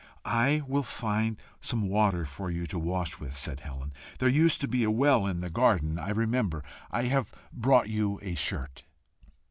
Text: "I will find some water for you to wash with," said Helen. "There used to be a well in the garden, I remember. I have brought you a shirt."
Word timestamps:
"I 0.25 0.63
will 0.65 0.81
find 0.81 1.37
some 1.59 1.87
water 1.87 2.25
for 2.25 2.49
you 2.49 2.65
to 2.65 2.79
wash 2.79 3.19
with," 3.19 3.37
said 3.37 3.59
Helen. 3.59 3.93
"There 4.17 4.27
used 4.27 4.59
to 4.61 4.67
be 4.67 4.83
a 4.83 4.89
well 4.89 5.27
in 5.27 5.41
the 5.41 5.51
garden, 5.51 5.99
I 5.99 6.09
remember. 6.09 6.63
I 6.89 7.03
have 7.03 7.31
brought 7.53 7.87
you 7.87 8.17
a 8.23 8.33
shirt." 8.33 8.85